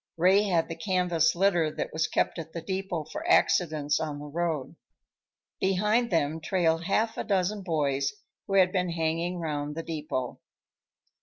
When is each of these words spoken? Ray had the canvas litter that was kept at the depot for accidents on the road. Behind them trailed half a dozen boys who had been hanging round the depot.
Ray 0.17 0.45
had 0.45 0.67
the 0.67 0.75
canvas 0.75 1.35
litter 1.35 1.69
that 1.75 1.93
was 1.93 2.07
kept 2.07 2.39
at 2.39 2.53
the 2.53 2.61
depot 2.63 3.03
for 3.03 3.23
accidents 3.29 3.99
on 3.99 4.17
the 4.17 4.25
road. 4.25 4.75
Behind 5.59 6.09
them 6.09 6.39
trailed 6.39 6.85
half 6.85 7.17
a 7.19 7.23
dozen 7.23 7.61
boys 7.61 8.11
who 8.47 8.55
had 8.55 8.71
been 8.71 8.89
hanging 8.93 9.37
round 9.37 9.75
the 9.75 9.83
depot. 9.83 10.39